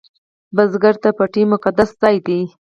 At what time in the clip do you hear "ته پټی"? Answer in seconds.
1.03-1.43